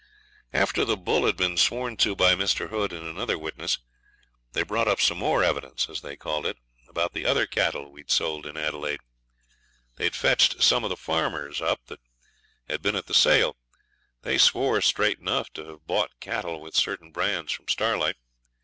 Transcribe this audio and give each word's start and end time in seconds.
After 0.51 0.83
the 0.83 0.97
bull 0.97 1.27
had 1.27 1.37
been 1.37 1.57
sworn 1.57 1.95
to 1.97 2.15
by 2.15 2.33
Mr. 2.33 2.69
Hood 2.69 2.91
and 2.91 3.05
another 3.05 3.37
witness, 3.37 3.77
they 4.53 4.63
brought 4.63 4.87
up 4.87 4.99
some 4.99 5.19
more 5.19 5.43
evidence, 5.43 5.87
as 5.89 6.01
they 6.01 6.15
called 6.17 6.47
it, 6.47 6.57
about 6.89 7.13
the 7.13 7.23
other 7.23 7.45
cattle 7.45 7.91
we 7.91 7.99
had 8.01 8.09
sold 8.09 8.47
in 8.47 8.57
Adelaide. 8.57 9.01
They 9.97 10.05
had 10.05 10.15
fetched 10.15 10.63
some 10.63 10.83
of 10.83 10.89
the 10.89 10.97
farmers 10.97 11.61
up 11.61 11.81
that 11.85 11.99
had 12.67 12.81
been 12.81 12.95
at 12.95 13.05
the 13.05 13.13
sale. 13.13 13.55
They 14.23 14.39
swore 14.39 14.81
straight 14.81 15.19
enough 15.19 15.53
to 15.53 15.65
having 15.65 15.81
bought 15.85 16.19
cattle 16.19 16.59
with 16.59 16.73
certain 16.73 17.11
brands 17.11 17.51
from 17.53 17.67
Starlight. 17.67 18.15